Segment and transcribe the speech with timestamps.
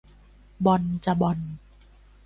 [0.65, 1.39] บอลจ้ะบอล